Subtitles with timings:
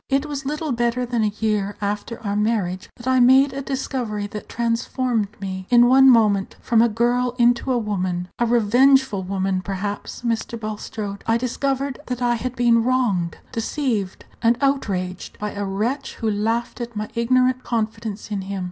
[0.09, 4.25] It was little better than a year after our marriage that I made a discovery
[4.25, 9.61] that transformed me in one moment from a girl into a woman a revengeful woman,
[9.61, 10.59] perhaps, Mr.
[10.59, 11.23] Bulstrode.
[11.27, 16.81] I discovered that I had been wronged, deceived, and outraged by a wretch who laughed
[16.81, 18.59] at my ignorant confidence in him.